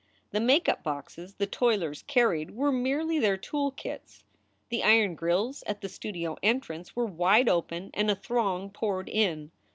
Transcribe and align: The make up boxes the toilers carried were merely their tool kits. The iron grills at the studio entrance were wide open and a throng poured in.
The 0.31 0.39
make 0.39 0.67
up 0.67 0.81
boxes 0.83 1.35
the 1.35 1.45
toilers 1.45 2.01
carried 2.01 2.55
were 2.55 2.71
merely 2.71 3.19
their 3.19 3.37
tool 3.37 3.69
kits. 3.69 4.23
The 4.69 4.83
iron 4.83 5.13
grills 5.13 5.63
at 5.67 5.81
the 5.81 5.89
studio 5.89 6.37
entrance 6.41 6.95
were 6.95 7.05
wide 7.05 7.47
open 7.47 7.91
and 7.93 8.09
a 8.09 8.15
throng 8.15 8.71
poured 8.71 9.07
in. 9.09 9.51